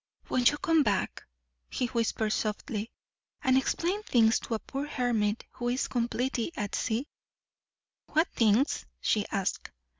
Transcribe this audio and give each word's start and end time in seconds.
"Won't 0.29 0.49
you 0.49 0.57
come 0.57 0.81
back," 0.81 1.25
he 1.69 1.85
whispered 1.85 2.31
softly, 2.33 2.89
"and 3.43 3.55
explain 3.55 4.01
things 4.01 4.39
to 4.39 4.55
a 4.55 4.59
poor 4.59 4.87
hermit 4.87 5.45
who 5.51 5.69
is 5.69 5.87
completely 5.87 6.51
at 6.57 6.73
sea?" 6.73 7.07
"What 8.07 8.27
things?" 8.29 8.87
she 8.99 9.27
asked. 9.31 9.69